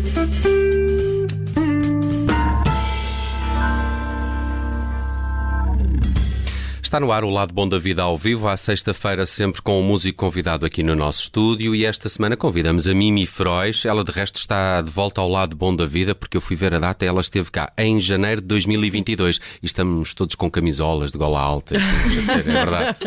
[0.00, 0.49] thank you
[6.90, 9.82] Está no ar o Lado Bom da Vida ao vivo, à sexta-feira, sempre com um
[9.84, 11.72] músico convidado aqui no nosso estúdio.
[11.72, 13.84] E esta semana convidamos a Mimi Frois.
[13.84, 16.74] Ela, de resto, está de volta ao Lado Bom da Vida, porque eu fui ver
[16.74, 19.40] a data e ela esteve cá em janeiro de 2022.
[19.62, 21.76] E estamos todos com camisolas de gola alta.
[21.76, 22.98] É verdade,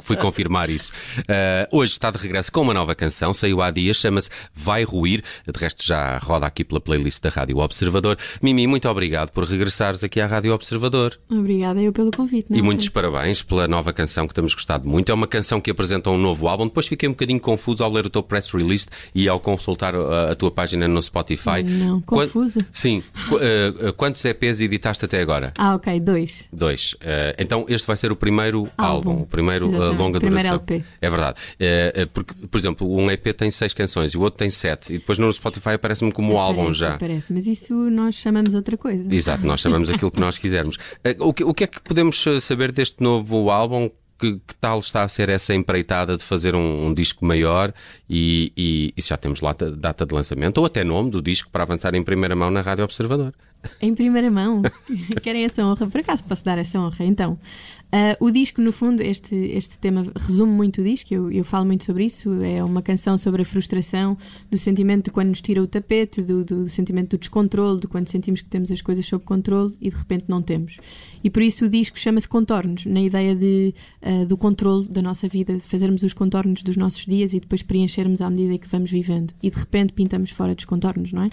[0.00, 0.92] fui confirmar isso.
[1.18, 5.24] Uh, hoje está de regresso com uma nova canção, saiu há dias, chama-se Vai Ruir.
[5.44, 8.16] De resto, já roda aqui pela playlist da Rádio Observador.
[8.40, 11.18] Mimi, muito obrigado por regressares aqui à Rádio Observador.
[11.28, 12.46] Obrigada eu pelo convite.
[12.50, 12.56] Não?
[12.56, 15.10] E muitos parabéns parabéns pela nova canção que temos gostado muito.
[15.10, 16.66] É uma canção que apresenta um novo álbum.
[16.66, 20.00] Depois fiquei um bocadinho confuso ao ler o teu press release e ao consultar a,
[20.00, 21.62] uh, a tua página no Spotify.
[21.62, 22.60] Não, confuso?
[22.72, 23.02] Sim.
[23.30, 25.52] Uh, uh, quantos EPs editaste até agora?
[25.56, 26.48] Ah, ok, dois.
[26.52, 26.92] Dois.
[26.94, 30.54] Uh, então este vai ser o primeiro álbum, álbum o primeiro uh, longa primeiro duração.
[30.54, 30.84] LP.
[31.00, 31.38] É verdade.
[31.54, 34.94] Uh, porque, por exemplo, um EP tem seis canções e o outro tem sete.
[34.94, 36.94] E depois no Spotify aparece-me como um álbum já.
[36.94, 39.12] Aparece, mas isso nós chamamos outra coisa.
[39.14, 40.76] Exato, nós chamamos aquilo que nós quisermos.
[41.18, 43.90] o, que, o que é que podemos saber deste novo álbum?
[44.18, 47.72] que, que, tal está a ser essa empreitada de fazer um, um disco maior
[48.10, 51.62] e, e, e, já temos lá data de lançamento ou até nome do disco para
[51.62, 53.32] avançar em primeira mão na Rádio Observador?
[53.80, 54.62] Em primeira mão.
[55.22, 55.86] Querem essa honra?
[55.86, 57.04] Por acaso posso dar essa honra?
[57.04, 61.44] Então, uh, o disco, no fundo, este, este tema resume muito o disco, eu, eu
[61.44, 62.32] falo muito sobre isso.
[62.42, 64.16] É uma canção sobre a frustração,
[64.50, 67.88] do sentimento de quando nos tira o tapete, do, do, do sentimento do descontrole, de
[67.88, 70.78] quando sentimos que temos as coisas sob controle e de repente não temos.
[71.22, 75.26] E por isso o disco chama-se Contornos, na ideia de, uh, do controle da nossa
[75.28, 78.90] vida, de fazermos os contornos dos nossos dias e depois preenchermos à medida que vamos
[78.90, 79.32] vivendo.
[79.42, 81.30] E de repente pintamos fora dos contornos, não é?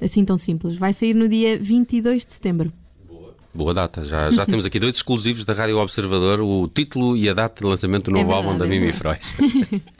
[0.00, 0.76] Assim tão simples.
[0.76, 2.72] Vai sair no dia 22 de setembro.
[3.52, 7.34] Boa data, já, já temos aqui dois exclusivos da Rádio Observador, o título e a
[7.34, 9.20] data de lançamento do é novo é verdade, álbum da é Mimi Freud.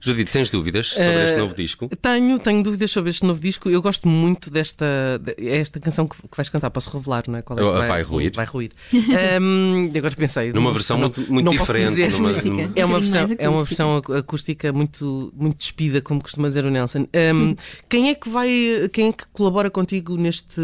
[0.00, 1.88] Judite, tens dúvidas sobre uh, este novo disco?
[2.00, 3.68] Tenho, tenho dúvidas sobre este novo disco.
[3.68, 6.70] Eu gosto muito desta é esta canção que, que vais cantar.
[6.70, 7.42] Posso revelar, não é?
[7.42, 8.32] Qual é vai, vai ruir.
[8.34, 8.72] Vai ruir.
[9.40, 10.52] um, agora pensei.
[10.52, 11.90] Numa versão não, muito, muito diferente.
[11.90, 12.72] Dizer, numa, numa...
[12.74, 17.06] É, uma versão, é uma versão acústica muito, muito despida, como costuma dizer o Nelson.
[17.34, 17.54] Um,
[17.88, 18.48] quem é que vai.
[18.92, 20.60] Quem é que colabora contigo neste,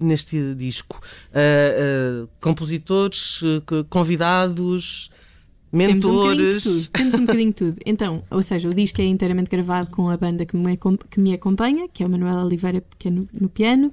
[0.00, 1.00] neste disco?
[1.30, 3.40] Uh, uh, compositores,
[3.88, 5.10] convidados?
[5.74, 6.62] Mentores.
[6.62, 7.78] Temos um, Temos um bocadinho de tudo.
[7.84, 10.78] Então, ou seja, o disco é inteiramente gravado com a banda que me,
[11.10, 13.92] que me acompanha, que é o Manuel Oliveira Pequeno no piano,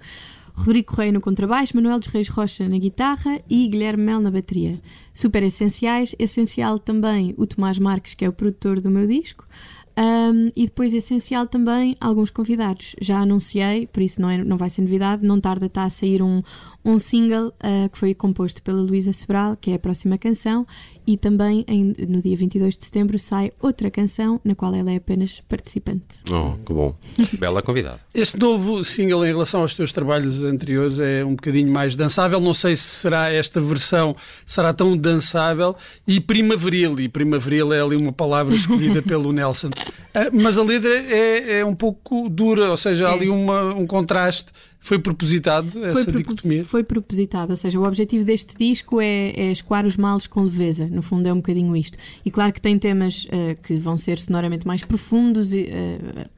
[0.53, 4.79] Rodrigo Correia no contrabaixo, Manuel dos Reis Rocha na guitarra e Guilherme Mel na bateria.
[5.13, 6.13] Super essenciais.
[6.19, 9.45] Essencial também o Tomás Marques, que é o produtor do meu disco.
[9.97, 12.95] Um, e depois, essencial também, alguns convidados.
[13.01, 16.21] Já anunciei, por isso não, é, não vai ser novidade, não tarda está a sair
[16.21, 16.41] um,
[16.83, 20.65] um single uh, que foi composto pela Luísa Sobral, que é a próxima canção,
[21.05, 24.97] e também em, no dia 22 de setembro sai outra canção na qual ela é
[24.97, 26.03] apenas participante.
[26.29, 26.95] Oh, que bom.
[27.39, 27.99] Bela convidada.
[28.13, 32.39] Este novo single em relação aos teus trabalhos anteriores é um bocadinho mais dançável.
[32.39, 34.15] Não sei se será esta versão
[34.45, 35.75] será tão dançável
[36.07, 36.99] e primaveril.
[36.99, 39.69] E primaveril é ali uma palavra escolhida pelo Nelson.
[39.69, 43.13] Uh, mas a letra é, é, um pouco dura, ou seja, há é.
[43.13, 44.51] ali uma, um contraste
[44.83, 46.65] foi propositado essa foi dicotomia?
[46.65, 50.87] Foi propositado, ou seja, o objetivo deste disco é, é escoar os males com leveza,
[50.87, 51.99] no fundo é um bocadinho isto.
[52.25, 55.57] E claro que tem temas uh, que vão ser sonoramente mais profundos, uh,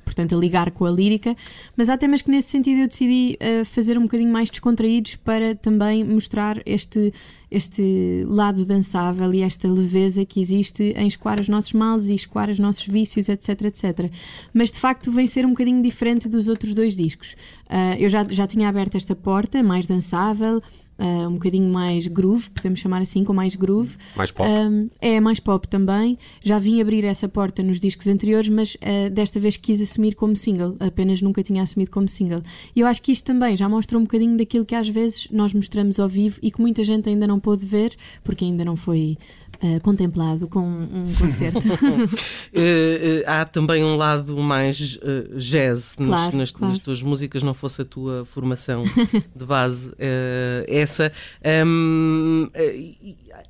[0.04, 1.38] portanto a ligar com a lírica,
[1.78, 5.56] mas há temas que nesse sentido eu decidi uh, fazer um bocadinho mais descontraídos para
[5.56, 7.14] também mostrar este
[7.54, 12.50] este lado dançável e esta leveza que existe em escoar os nossos males e escoar
[12.50, 14.12] os nossos vícios, etc, etc.
[14.54, 17.34] Mas de facto vem ser um bocadinho diferente dos outros dois discos.
[17.70, 20.62] Uh, eu já, já tinha aberto esta porta, mais dançável,
[21.04, 23.98] Uh, um bocadinho mais groove, podemos chamar assim, com mais groove.
[24.16, 24.50] Mais pop.
[24.50, 26.18] Uh, é, mais pop também.
[26.42, 30.34] Já vim abrir essa porta nos discos anteriores, mas uh, desta vez quis assumir como
[30.38, 30.78] single.
[30.80, 32.42] Apenas nunca tinha assumido como single.
[32.74, 35.54] E eu acho que isto também já mostra um bocadinho daquilo que às vezes nós
[35.54, 37.94] mostramos ao vivo e que muita gente ainda não pôde ver,
[38.24, 39.18] porque ainda não foi
[39.64, 41.60] uh, contemplado com um concerto.
[41.60, 45.00] uh, uh, há também um lado mais
[45.38, 46.74] jazz claro, nas, claro.
[46.74, 48.84] nas, tuas músicas, não fosse a tua formação
[49.36, 49.94] de base
[50.68, 51.12] essa.
[51.66, 52.50] Um,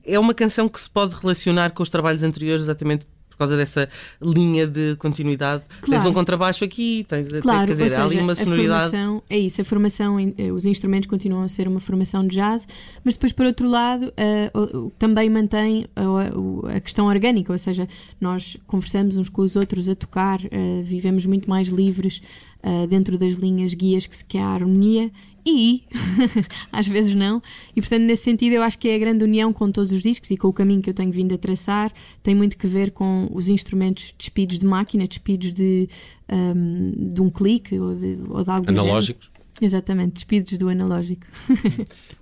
[0.04, 3.06] é uma canção que se pode relacionar com os trabalhos anteriores exatamente
[3.44, 3.90] causa dessa
[4.22, 5.64] linha de continuidade.
[5.82, 6.04] Claro.
[6.04, 8.92] Tens um contrabaixo aqui, tens claro, quer dizer, seja, há ali uma sonoridade.
[8.92, 12.68] Formação, é isso, a formação, eh, os instrumentos continuam a ser uma formação de jazz,
[13.04, 14.14] mas depois, por outro lado,
[14.54, 17.88] uh, também mantém a, a, questão orgânica, ou seja,
[18.20, 22.22] nós conversamos uns com os outros a tocar, uh, vivemos muito mais livres
[22.64, 25.12] uh, dentro das linhas guias que, que há harmonia
[25.46, 25.84] e
[26.72, 27.42] às vezes não.
[27.76, 30.32] E portanto, nesse sentido, eu acho que é a grande união com todos os discos
[30.32, 31.92] e com o caminho que eu tenho vindo a traçar.
[32.22, 35.90] Tem muito que ver com os instrumentos despidos de máquina, despidos de,
[36.32, 39.34] um, de um clique ou de, ou de algo Analógicos?
[39.62, 41.26] Exatamente, despidos do analógico.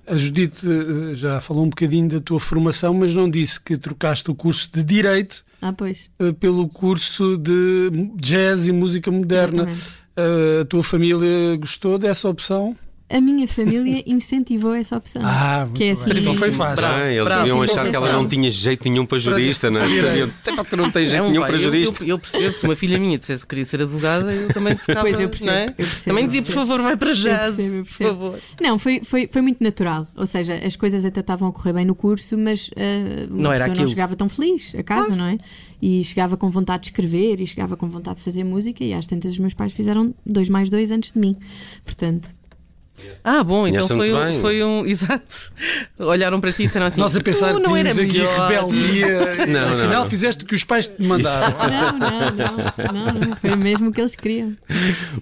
[0.06, 4.30] a Judite eh, já falou um bocadinho da tua formação, mas não disse que trocaste
[4.30, 5.74] o curso de Direito ah,
[6.20, 9.64] eh, pelo curso de Jazz e Música Moderna.
[9.64, 10.01] Exatamente.
[10.16, 12.76] A tua família gostou dessa opção?
[13.12, 15.22] A minha família incentivou essa opção.
[15.26, 16.86] Ah, que é assim, Não foi fácil.
[16.86, 19.86] Ah, eles bravo, deviam achar que ela não tinha jeito nenhum para jurista, não é?
[20.70, 22.04] tu não tens jeito nenhum para jurista.
[22.04, 25.02] Eu, eu, percebo, se uma filha minha dissesse que queria ser advogada, eu também ficava.
[25.12, 25.52] Pois eu percebo.
[25.52, 25.66] É?
[25.70, 27.58] eu percebo também dizia, por favor, vai para jazz.
[27.58, 28.10] Eu percebo, eu percebo.
[28.10, 28.40] Por favor.
[28.62, 30.08] Não, foi, foi, foi muito natural.
[30.16, 32.72] Ou seja, as coisas até estavam a correr bem no curso, mas uh,
[33.30, 33.82] não era aquilo.
[33.82, 35.38] não chegava tão feliz a casa, não é?
[35.82, 39.08] E chegava com vontade de escrever e chegava com vontade de fazer música, e às
[39.08, 41.36] tantas os meus pais fizeram dois mais dois antes de mim.
[41.84, 42.41] Portanto.
[43.24, 44.86] Ah, bom, então foi um, foi um.
[44.88, 45.52] Exato.
[46.00, 49.22] Olharam para ti e disseram assim: Nós a pensar que tínhamos aqui rebeldia.
[49.52, 50.10] Não, Afinal, não, não.
[50.10, 51.58] fizeste o que os pais te mandaram.
[51.58, 52.32] Não, não,
[52.94, 54.56] não, não, Foi mesmo o que eles queriam.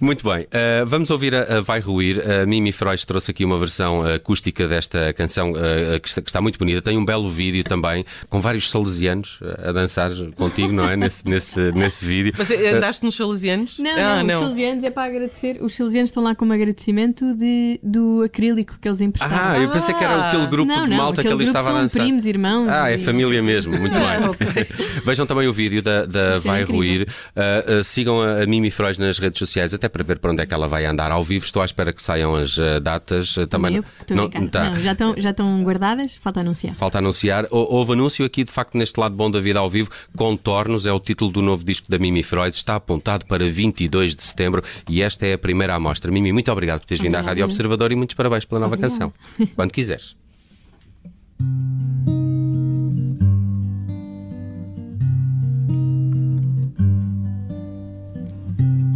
[0.00, 0.44] Muito bem.
[0.44, 2.22] Uh, vamos ouvir a, a, Vai Ruir.
[2.28, 6.40] A Mimi Freud trouxe aqui uma versão acústica desta canção uh, que, está, que, está,
[6.40, 6.82] muito bonita.
[6.82, 10.96] Tem um belo vídeo também, com vários salesianos a dançar contigo, não é?
[10.96, 12.34] Nesse, nesse, nesse vídeo.
[12.36, 13.78] Mas andaste nos salesianos?
[13.78, 15.58] Não, ah, não, não, os salesianos é para agradecer.
[15.62, 19.52] Os salesianos estão lá como agradecimento de do acrílico que eles emprestaram.
[19.52, 22.02] Ah, eu pensei que era aquele grupo não, de malta que ali estava a dançar.
[22.02, 22.68] primos, irmãos.
[22.68, 24.66] Ah, é família mesmo, muito bem.
[25.04, 27.08] Vejam também o vídeo da, da é Vai Ruir.
[27.36, 30.42] Uh, uh, sigam a, a Mimi Freud nas redes sociais, até para ver para onde
[30.42, 31.44] é que ela vai andar ao vivo.
[31.44, 33.36] Estou à espera que saiam as uh, datas.
[33.48, 34.70] também eu, não, tá.
[34.70, 36.74] não, já, estão, já estão guardadas, falta anunciar.
[36.74, 37.46] Falta anunciar.
[37.50, 39.90] Houve anúncio aqui, de facto, neste lado bom da vida ao vivo.
[40.16, 42.54] Contornos é o título do novo disco da Mimi Freud.
[42.54, 46.10] Está apontado para 22 de setembro e esta é a primeira amostra.
[46.10, 47.59] Mimi, muito obrigado por teres vindo à Rádio Observador
[47.92, 48.92] e muitos parabéns pela nova Obrigada.
[48.92, 49.12] canção.
[49.54, 50.16] Quando quiseres.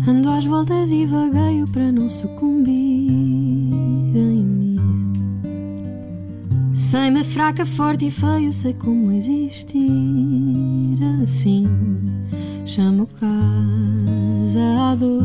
[0.07, 4.79] Ando às voltas e vagueio para não sucumbir em mim.
[6.75, 11.67] Sei-me fraca, forte e feio, sei como existir assim.
[12.67, 15.23] Chamo casa a dor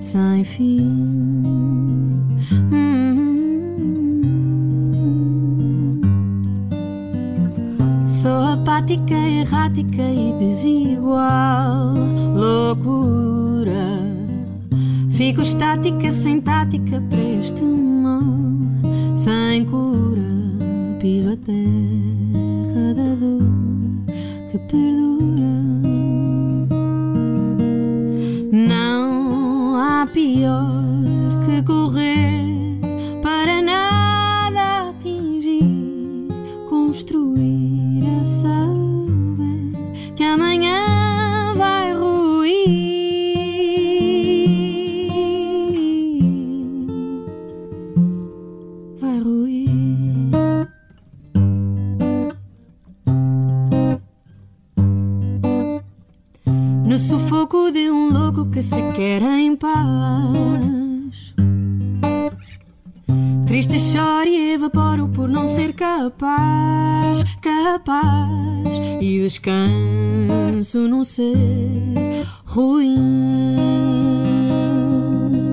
[0.00, 1.71] sem fim.
[8.06, 11.94] Sou apática, errática e desigual.
[12.34, 13.72] Loucura.
[15.10, 18.22] Fico estática, sem tática para este mal.
[19.16, 20.22] Sem cura,
[21.00, 23.42] piso a terra da dor
[24.50, 25.11] que perdura.
[58.46, 61.34] Que se quer em paz.
[63.46, 68.78] Triste choro e evaporo por não ser capaz, capaz.
[69.00, 73.56] E descanso num ser ruim.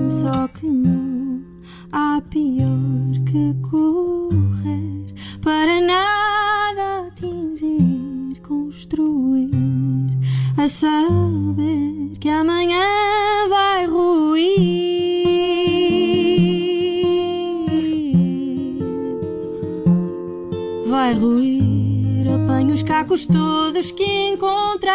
[0.08, 1.42] Só que não
[1.92, 2.68] há pior
[3.26, 9.50] que correr para nada atingir, construir,
[10.56, 12.84] a saber que amanhã
[13.48, 15.30] vai ruir.
[20.90, 22.28] vai ruir.
[22.28, 24.90] Apanho os cacos todos que encontrar.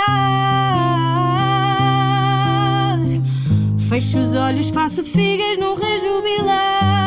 [3.90, 7.05] Fecho os olhos, faço figas no rejubilar.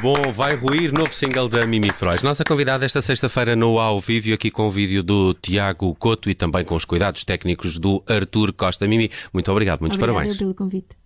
[0.00, 2.24] Bom, vai ruir novo single da Mimi Freud.
[2.24, 6.34] Nossa convidada esta sexta-feira no Ao Vivo, aqui com o vídeo do Tiago Couto e
[6.34, 8.88] também com os cuidados técnicos do Arthur Costa.
[8.88, 10.38] Mimi, muito obrigado, muitos Obrigada parabéns.
[10.38, 10.99] pelo convite.